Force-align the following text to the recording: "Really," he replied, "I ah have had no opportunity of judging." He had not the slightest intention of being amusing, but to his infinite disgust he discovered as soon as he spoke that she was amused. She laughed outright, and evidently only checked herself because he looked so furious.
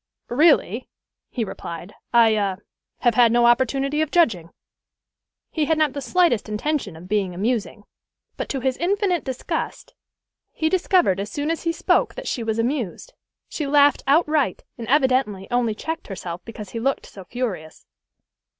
"Really," 0.29 0.89
he 1.29 1.43
replied, 1.43 1.93
"I 2.11 2.35
ah 2.35 2.55
have 3.01 3.13
had 3.13 3.31
no 3.31 3.45
opportunity 3.45 4.01
of 4.01 4.09
judging." 4.09 4.49
He 5.51 5.65
had 5.65 5.77
not 5.77 5.93
the 5.93 6.01
slightest 6.01 6.49
intention 6.49 6.95
of 6.95 7.07
being 7.07 7.35
amusing, 7.35 7.83
but 8.35 8.49
to 8.49 8.61
his 8.61 8.77
infinite 8.77 9.23
disgust 9.23 9.93
he 10.53 10.69
discovered 10.69 11.19
as 11.19 11.31
soon 11.31 11.51
as 11.51 11.65
he 11.65 11.71
spoke 11.71 12.15
that 12.15 12.27
she 12.27 12.41
was 12.41 12.57
amused. 12.57 13.13
She 13.47 13.67
laughed 13.67 14.01
outright, 14.07 14.63
and 14.75 14.87
evidently 14.87 15.47
only 15.51 15.75
checked 15.75 16.07
herself 16.07 16.43
because 16.45 16.71
he 16.71 16.79
looked 16.79 17.05
so 17.05 17.23
furious. 17.23 17.85